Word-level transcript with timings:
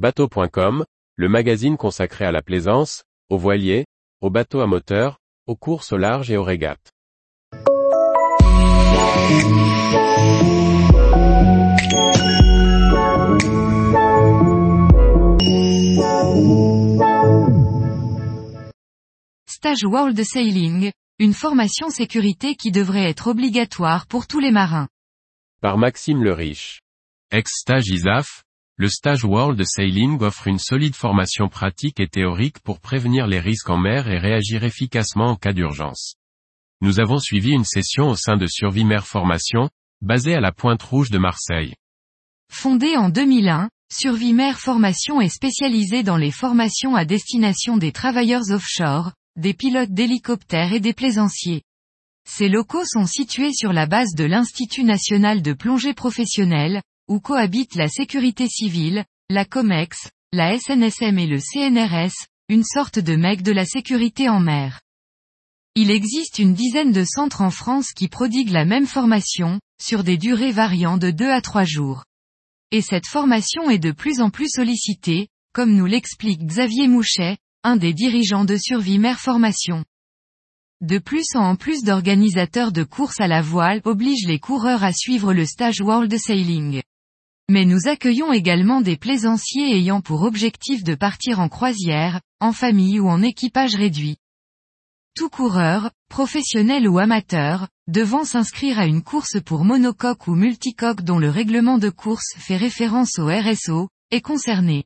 Bateau.com, 0.00 0.86
le 1.16 1.28
magazine 1.28 1.76
consacré 1.76 2.24
à 2.24 2.32
la 2.32 2.40
plaisance, 2.40 3.04
aux 3.28 3.36
voiliers, 3.36 3.84
aux 4.22 4.30
bateaux 4.30 4.60
à 4.60 4.66
moteur, 4.66 5.18
aux 5.46 5.56
courses 5.56 5.92
au 5.92 5.98
large 5.98 6.30
et 6.30 6.38
aux 6.38 6.42
régates. 6.42 6.90
Stage 19.46 19.84
World 19.84 20.24
Sailing, 20.24 20.92
une 21.18 21.34
formation 21.34 21.90
sécurité 21.90 22.54
qui 22.54 22.72
devrait 22.72 23.10
être 23.10 23.26
obligatoire 23.26 24.06
pour 24.06 24.26
tous 24.26 24.40
les 24.40 24.50
marins. 24.50 24.88
Par 25.60 25.76
Maxime 25.76 26.24
le 26.24 26.32
Riche. 26.32 26.80
Ex-stage 27.30 27.88
ISAF, 27.88 28.44
le 28.80 28.88
stage 28.88 29.26
World 29.26 29.62
Sailing 29.62 30.22
offre 30.22 30.46
une 30.46 30.58
solide 30.58 30.94
formation 30.94 31.50
pratique 31.50 32.00
et 32.00 32.08
théorique 32.08 32.60
pour 32.60 32.80
prévenir 32.80 33.26
les 33.26 33.38
risques 33.38 33.68
en 33.68 33.76
mer 33.76 34.08
et 34.08 34.16
réagir 34.16 34.64
efficacement 34.64 35.32
en 35.32 35.36
cas 35.36 35.52
d'urgence. 35.52 36.14
Nous 36.80 36.98
avons 36.98 37.18
suivi 37.18 37.50
une 37.50 37.66
session 37.66 38.08
au 38.08 38.16
sein 38.16 38.38
de 38.38 38.46
Survie 38.46 38.86
Formation, 39.02 39.68
basée 40.00 40.34
à 40.34 40.40
la 40.40 40.50
Pointe 40.50 40.82
Rouge 40.82 41.10
de 41.10 41.18
Marseille. 41.18 41.74
Fondée 42.50 42.96
en 42.96 43.10
2001, 43.10 43.68
Survie 43.92 44.32
Mer 44.32 44.58
Formation 44.58 45.20
est 45.20 45.28
spécialisée 45.28 46.02
dans 46.02 46.16
les 46.16 46.30
formations 46.30 46.96
à 46.96 47.04
destination 47.04 47.76
des 47.76 47.92
travailleurs 47.92 48.50
offshore, 48.50 49.12
des 49.36 49.52
pilotes 49.52 49.92
d'hélicoptères 49.92 50.72
et 50.72 50.80
des 50.80 50.94
plaisanciers. 50.94 51.64
Ces 52.26 52.48
locaux 52.48 52.86
sont 52.86 53.04
situés 53.04 53.52
sur 53.52 53.74
la 53.74 53.84
base 53.84 54.14
de 54.14 54.24
l'Institut 54.24 54.84
national 54.84 55.42
de 55.42 55.52
plongée 55.52 55.92
professionnelle, 55.92 56.80
où 57.10 57.18
cohabitent 57.18 57.74
la 57.74 57.88
sécurité 57.88 58.46
civile, 58.46 59.04
la 59.28 59.44
COMEX, 59.44 60.10
la 60.32 60.56
SNSM 60.56 61.18
et 61.18 61.26
le 61.26 61.40
CNRS, 61.40 62.14
une 62.48 62.62
sorte 62.62 63.00
de 63.00 63.16
mec 63.16 63.42
de 63.42 63.50
la 63.50 63.64
sécurité 63.64 64.28
en 64.28 64.38
mer. 64.38 64.80
Il 65.74 65.90
existe 65.90 66.38
une 66.38 66.54
dizaine 66.54 66.92
de 66.92 67.04
centres 67.04 67.40
en 67.40 67.50
France 67.50 67.90
qui 67.92 68.06
prodiguent 68.06 68.52
la 68.52 68.64
même 68.64 68.86
formation, 68.86 69.58
sur 69.82 70.04
des 70.04 70.18
durées 70.18 70.52
variant 70.52 70.98
de 70.98 71.10
2 71.10 71.28
à 71.28 71.40
3 71.40 71.64
jours. 71.64 72.04
Et 72.70 72.80
cette 72.80 73.08
formation 73.08 73.70
est 73.70 73.80
de 73.80 73.90
plus 73.90 74.20
en 74.20 74.30
plus 74.30 74.48
sollicitée, 74.48 75.26
comme 75.52 75.74
nous 75.74 75.86
l'explique 75.86 76.46
Xavier 76.46 76.86
Mouchet, 76.86 77.38
un 77.64 77.76
des 77.76 77.92
dirigeants 77.92 78.44
de 78.44 78.56
Survie 78.56 79.00
Mer 79.00 79.18
Formation. 79.18 79.84
De 80.80 80.98
plus 80.98 81.26
en 81.34 81.56
plus 81.56 81.82
d'organisateurs 81.82 82.70
de 82.70 82.84
courses 82.84 83.20
à 83.20 83.26
la 83.26 83.42
voile 83.42 83.80
obligent 83.84 84.28
les 84.28 84.38
coureurs 84.38 84.84
à 84.84 84.92
suivre 84.92 85.34
le 85.34 85.44
stage 85.44 85.80
World 85.80 86.16
Sailing. 86.16 86.82
Mais 87.52 87.64
nous 87.64 87.88
accueillons 87.88 88.32
également 88.32 88.80
des 88.80 88.96
plaisanciers 88.96 89.76
ayant 89.76 90.00
pour 90.00 90.22
objectif 90.22 90.84
de 90.84 90.94
partir 90.94 91.40
en 91.40 91.48
croisière, 91.48 92.20
en 92.38 92.52
famille 92.52 93.00
ou 93.00 93.08
en 93.08 93.22
équipage 93.22 93.74
réduit. 93.74 94.18
Tout 95.16 95.30
coureur, 95.30 95.90
professionnel 96.08 96.88
ou 96.88 97.00
amateur, 97.00 97.66
devant 97.88 98.22
s'inscrire 98.22 98.78
à 98.78 98.86
une 98.86 99.02
course 99.02 99.40
pour 99.44 99.64
monocoque 99.64 100.28
ou 100.28 100.36
multicoque 100.36 101.02
dont 101.02 101.18
le 101.18 101.28
règlement 101.28 101.78
de 101.78 101.88
course 101.90 102.36
fait 102.38 102.56
référence 102.56 103.18
au 103.18 103.26
RSO, 103.26 103.88
est 104.12 104.20
concerné. 104.20 104.84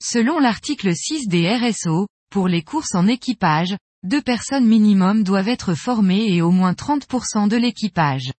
Selon 0.00 0.38
l'article 0.38 0.94
6 0.94 1.26
des 1.26 1.52
RSO, 1.56 2.06
pour 2.30 2.46
les 2.46 2.62
courses 2.62 2.94
en 2.94 3.08
équipage, 3.08 3.76
deux 4.04 4.22
personnes 4.22 4.66
minimum 4.66 5.24
doivent 5.24 5.48
être 5.48 5.74
formées 5.74 6.32
et 6.32 6.40
au 6.40 6.52
moins 6.52 6.74
30% 6.74 7.48
de 7.48 7.56
l'équipage. 7.56 8.30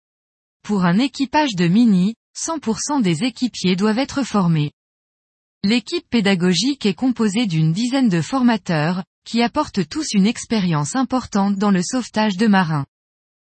Pour 0.63 0.85
un 0.85 0.99
équipage 0.99 1.53
de 1.55 1.67
mini, 1.67 2.15
100% 2.37 3.01
des 3.01 3.23
équipiers 3.23 3.75
doivent 3.75 3.99
être 3.99 4.23
formés. 4.23 4.71
L'équipe 5.63 6.07
pédagogique 6.09 6.85
est 6.85 6.93
composée 6.93 7.47
d'une 7.47 7.73
dizaine 7.73 8.09
de 8.09 8.21
formateurs, 8.21 9.03
qui 9.25 9.41
apportent 9.41 9.87
tous 9.87 10.13
une 10.13 10.27
expérience 10.27 10.95
importante 10.95 11.55
dans 11.55 11.71
le 11.71 11.81
sauvetage 11.81 12.37
de 12.37 12.47
marins. 12.47 12.85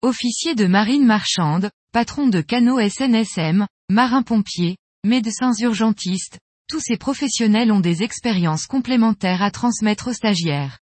Officiers 0.02 0.54
de 0.54 0.66
marine 0.66 1.04
marchande, 1.04 1.70
patrons 1.92 2.28
de 2.28 2.40
canaux 2.40 2.80
SNSM, 2.80 3.66
marins-pompiers, 3.90 4.76
médecins 5.04 5.52
urgentistes, 5.60 6.38
tous 6.68 6.80
ces 6.80 6.96
professionnels 6.96 7.72
ont 7.72 7.80
des 7.80 8.02
expériences 8.02 8.66
complémentaires 8.66 9.42
à 9.42 9.50
transmettre 9.50 10.08
aux 10.08 10.12
stagiaires. 10.12 10.78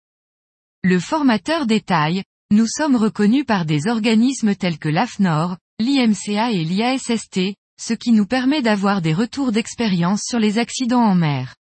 Le 0.82 1.00
formateur 1.00 1.66
détaille, 1.66 2.22
nous 2.50 2.66
sommes 2.66 2.96
reconnus 2.96 3.44
par 3.44 3.64
des 3.64 3.88
organismes 3.88 4.54
tels 4.54 4.78
que 4.78 4.88
l'AFNOR, 4.88 5.56
l'IMCA 5.80 6.52
et 6.52 6.64
l'IASST, 6.64 7.56
ce 7.78 7.94
qui 7.94 8.12
nous 8.12 8.26
permet 8.26 8.62
d'avoir 8.62 9.02
des 9.02 9.14
retours 9.14 9.52
d'expérience 9.52 10.22
sur 10.24 10.38
les 10.38 10.58
accidents 10.58 11.04
en 11.04 11.14
mer. 11.14 11.56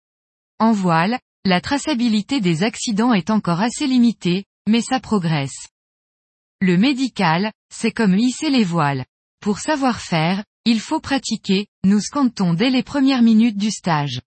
En 0.59 0.73
voile, 0.73 1.19
la 1.45 1.61
traçabilité 1.61 2.41
des 2.41 2.63
accidents 2.63 3.13
est 3.13 3.31
encore 3.31 3.61
assez 3.61 3.87
limitée, 3.87 4.45
mais 4.69 4.81
ça 4.81 5.01
progresse. 5.01 5.69
Le 6.61 6.77
médical, 6.77 7.53
c'est 7.71 7.93
comme 7.93 8.17
hisser 8.17 8.49
les 8.49 8.65
voiles. 8.65 9.05
Pour 9.41 9.59
savoir 9.59 10.01
faire, 10.01 10.45
il 10.65 10.81
faut 10.81 11.01
pratiquer, 11.01 11.67
nous 11.85 12.01
scantons 12.01 12.55
dès 12.55 12.71
les 12.71 12.83
premières 12.83 13.21
minutes 13.21 13.59
du 13.59 13.71
stage. 13.71 14.23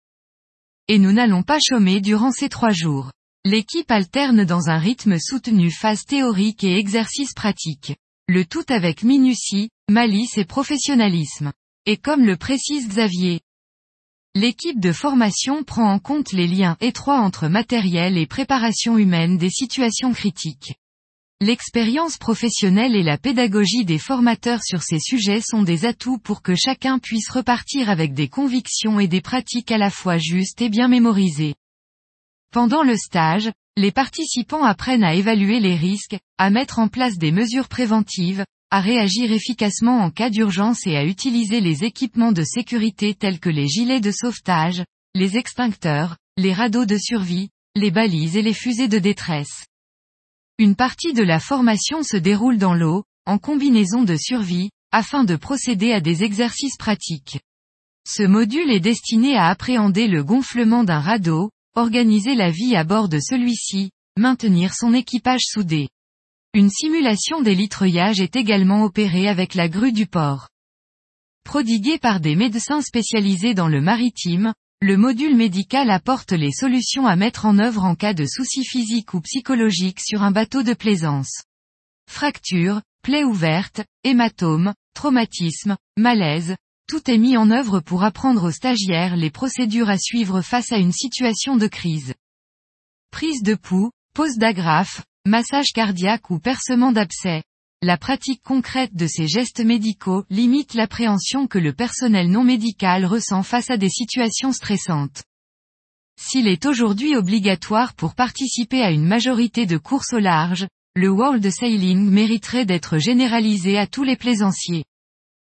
Et 0.88 0.98
nous 0.98 1.12
n'allons 1.12 1.42
pas 1.42 1.58
chômer 1.58 2.00
durant 2.00 2.32
ces 2.32 2.50
trois 2.50 2.72
jours. 2.72 3.12
L'équipe 3.44 3.90
alterne 3.90 4.44
dans 4.44 4.68
un 4.68 4.78
rythme 4.78 5.18
soutenu 5.18 5.70
phase 5.70 6.04
théorique 6.04 6.64
et 6.64 6.76
exercice 6.76 7.32
pratique. 7.32 7.96
Le 8.28 8.44
tout 8.44 8.64
avec 8.68 9.04
minutie, 9.04 9.70
malice 9.88 10.36
et 10.36 10.44
professionnalisme. 10.44 11.52
Et 11.88 11.96
comme 11.96 12.24
le 12.24 12.36
précise 12.36 12.88
Xavier, 12.88 13.40
l'équipe 14.34 14.80
de 14.80 14.90
formation 14.90 15.62
prend 15.62 15.88
en 15.88 16.00
compte 16.00 16.32
les 16.32 16.48
liens 16.48 16.76
étroits 16.80 17.20
entre 17.20 17.46
matériel 17.46 18.18
et 18.18 18.26
préparation 18.26 18.98
humaine 18.98 19.38
des 19.38 19.50
situations 19.50 20.12
critiques. 20.12 20.74
L'expérience 21.40 22.18
professionnelle 22.18 22.96
et 22.96 23.04
la 23.04 23.18
pédagogie 23.18 23.84
des 23.84 24.00
formateurs 24.00 24.64
sur 24.64 24.82
ces 24.82 24.98
sujets 24.98 25.40
sont 25.40 25.62
des 25.62 25.84
atouts 25.84 26.18
pour 26.18 26.42
que 26.42 26.56
chacun 26.56 26.98
puisse 26.98 27.30
repartir 27.30 27.88
avec 27.88 28.14
des 28.14 28.26
convictions 28.26 28.98
et 28.98 29.06
des 29.06 29.20
pratiques 29.20 29.70
à 29.70 29.78
la 29.78 29.90
fois 29.90 30.18
justes 30.18 30.60
et 30.62 30.68
bien 30.68 30.88
mémorisées. 30.88 31.54
Pendant 32.52 32.82
le 32.82 32.96
stage, 32.96 33.52
les 33.76 33.92
participants 33.92 34.64
apprennent 34.64 35.04
à 35.04 35.14
évaluer 35.14 35.60
les 35.60 35.76
risques, 35.76 36.18
à 36.36 36.50
mettre 36.50 36.80
en 36.80 36.88
place 36.88 37.16
des 37.16 37.30
mesures 37.30 37.68
préventives, 37.68 38.44
à 38.70 38.80
réagir 38.80 39.30
efficacement 39.30 40.00
en 40.00 40.10
cas 40.10 40.30
d'urgence 40.30 40.86
et 40.86 40.96
à 40.96 41.04
utiliser 41.04 41.60
les 41.60 41.84
équipements 41.84 42.32
de 42.32 42.42
sécurité 42.42 43.14
tels 43.14 43.38
que 43.38 43.48
les 43.48 43.68
gilets 43.68 44.00
de 44.00 44.10
sauvetage, 44.10 44.84
les 45.14 45.36
extincteurs, 45.36 46.16
les 46.36 46.52
radeaux 46.52 46.84
de 46.84 46.98
survie, 46.98 47.50
les 47.76 47.90
balises 47.90 48.36
et 48.36 48.42
les 48.42 48.54
fusées 48.54 48.88
de 48.88 48.98
détresse. 48.98 49.66
Une 50.58 50.74
partie 50.74 51.12
de 51.12 51.22
la 51.22 51.38
formation 51.38 52.02
se 52.02 52.16
déroule 52.16 52.58
dans 52.58 52.74
l'eau, 52.74 53.04
en 53.26 53.38
combinaison 53.38 54.02
de 54.02 54.16
survie, 54.16 54.70
afin 54.90 55.24
de 55.24 55.36
procéder 55.36 55.92
à 55.92 56.00
des 56.00 56.24
exercices 56.24 56.76
pratiques. 56.76 57.40
Ce 58.08 58.22
module 58.22 58.70
est 58.70 58.80
destiné 58.80 59.36
à 59.36 59.48
appréhender 59.48 60.08
le 60.08 60.24
gonflement 60.24 60.84
d'un 60.84 61.00
radeau, 61.00 61.50
organiser 61.74 62.34
la 62.34 62.50
vie 62.50 62.74
à 62.76 62.84
bord 62.84 63.08
de 63.08 63.18
celui-ci, 63.20 63.90
maintenir 64.16 64.74
son 64.74 64.94
équipage 64.94 65.42
soudé. 65.42 65.88
Une 66.56 66.70
simulation 66.70 67.42
des 67.42 67.54
litreuillages 67.54 68.22
est 68.22 68.34
également 68.34 68.82
opérée 68.82 69.28
avec 69.28 69.54
la 69.54 69.68
grue 69.68 69.92
du 69.92 70.06
port. 70.06 70.48
Prodigué 71.44 71.98
par 71.98 72.18
des 72.18 72.34
médecins 72.34 72.80
spécialisés 72.80 73.52
dans 73.52 73.68
le 73.68 73.82
maritime, 73.82 74.54
le 74.80 74.96
module 74.96 75.36
médical 75.36 75.90
apporte 75.90 76.32
les 76.32 76.52
solutions 76.52 77.06
à 77.06 77.14
mettre 77.14 77.44
en 77.44 77.58
œuvre 77.58 77.84
en 77.84 77.94
cas 77.94 78.14
de 78.14 78.24
soucis 78.24 78.64
physiques 78.64 79.12
ou 79.12 79.20
psychologiques 79.20 80.00
sur 80.00 80.22
un 80.22 80.30
bateau 80.30 80.62
de 80.62 80.72
plaisance. 80.72 81.42
Fracture, 82.10 82.80
plaie 83.02 83.24
ouverte, 83.24 83.82
hématome, 84.02 84.72
traumatisme, 84.94 85.76
malaise, 85.98 86.56
tout 86.88 87.10
est 87.10 87.18
mis 87.18 87.36
en 87.36 87.50
œuvre 87.50 87.80
pour 87.80 88.02
apprendre 88.02 88.44
aux 88.44 88.50
stagiaires 88.50 89.16
les 89.16 89.30
procédures 89.30 89.90
à 89.90 89.98
suivre 89.98 90.40
face 90.40 90.72
à 90.72 90.78
une 90.78 90.92
situation 90.92 91.58
de 91.58 91.66
crise. 91.66 92.14
Prise 93.10 93.42
de 93.42 93.56
pouls, 93.56 93.90
pose 94.14 94.38
d'agrafe, 94.38 95.02
massage 95.26 95.72
cardiaque 95.74 96.30
ou 96.30 96.38
percement 96.38 96.92
d'abcès. 96.92 97.42
La 97.82 97.98
pratique 97.98 98.42
concrète 98.42 98.94
de 98.94 99.06
ces 99.06 99.26
gestes 99.26 99.60
médicaux 99.60 100.24
limite 100.30 100.74
l'appréhension 100.74 101.46
que 101.46 101.58
le 101.58 101.72
personnel 101.72 102.30
non 102.30 102.44
médical 102.44 103.04
ressent 103.04 103.42
face 103.42 103.68
à 103.68 103.76
des 103.76 103.90
situations 103.90 104.52
stressantes. 104.52 105.24
S'il 106.18 106.48
est 106.48 106.64
aujourd'hui 106.64 107.16
obligatoire 107.16 107.94
pour 107.94 108.14
participer 108.14 108.82
à 108.82 108.90
une 108.90 109.04
majorité 109.04 109.66
de 109.66 109.76
courses 109.76 110.14
au 110.14 110.18
large, 110.18 110.66
le 110.94 111.10
World 111.10 111.50
Sailing 111.50 112.08
mériterait 112.08 112.64
d'être 112.64 112.96
généralisé 112.96 113.76
à 113.76 113.86
tous 113.86 114.04
les 114.04 114.16
plaisanciers. 114.16 114.84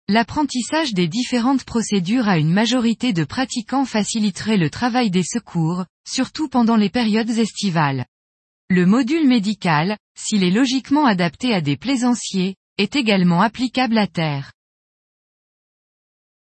L'apprentissage 0.08 0.92
des 0.92 1.08
différentes 1.08 1.64
procédures 1.64 2.28
à 2.28 2.38
une 2.38 2.52
majorité 2.52 3.12
de 3.12 3.24
pratiquants 3.24 3.84
faciliterait 3.84 4.56
le 4.56 4.70
travail 4.70 5.10
des 5.10 5.22
secours, 5.22 5.84
surtout 6.06 6.48
pendant 6.48 6.76
les 6.76 6.90
périodes 6.90 7.30
estivales. 7.30 8.04
Le 8.70 8.86
module 8.86 9.28
médical, 9.28 9.98
s'il 10.16 10.42
est 10.42 10.50
logiquement 10.50 11.04
adapté 11.04 11.52
à 11.52 11.60
des 11.60 11.76
plaisanciers, 11.76 12.56
est 12.78 12.96
également 12.96 13.42
applicable 13.42 13.98
à 13.98 14.06
terre. 14.06 14.52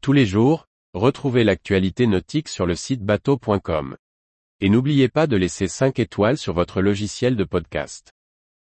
Tous 0.02 0.12
les 0.12 0.26
jours, 0.26 0.68
retrouvez 0.94 1.46
l'actualité 1.46 2.08
nautique 2.08 2.50
sur 2.50 2.66
le 2.66 2.76
site 2.76 3.04
bateau.com. 3.04 3.96
Et 4.60 4.68
n'oubliez 4.68 5.08
pas 5.08 5.28
de 5.28 5.38
laisser 5.38 5.70
5 5.70 5.98
étoiles 6.00 6.38
sur 6.38 6.54
votre 6.54 6.82
logiciel 6.82 7.38
de 7.38 7.46
podcast. 7.46 8.12